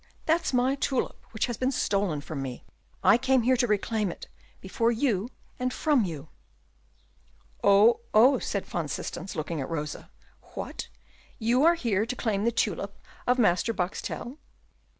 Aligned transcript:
that's 0.25 0.51
my 0.51 0.73
tulip, 0.73 1.23
which 1.29 1.45
has 1.45 1.57
been 1.57 1.71
stolen 1.71 2.21
from 2.21 2.41
me. 2.41 2.63
I 3.03 3.19
came 3.19 3.43
here 3.43 3.55
to 3.57 3.67
reclaim 3.67 4.11
it 4.11 4.27
before 4.59 4.91
you 4.91 5.29
and 5.59 5.71
from 5.71 6.05
you." 6.05 6.29
"Oh! 7.63 7.99
oh!" 8.11 8.39
said 8.39 8.65
Van 8.65 8.87
Systens, 8.87 9.35
looking 9.35 9.61
at 9.61 9.69
Rosa. 9.69 10.09
"What! 10.55 10.87
you 11.37 11.63
are 11.65 11.75
here 11.75 12.07
to 12.07 12.15
claim 12.15 12.45
the 12.45 12.51
tulip 12.51 12.97
of 13.27 13.37
Master 13.37 13.75
Boxtel? 13.75 14.39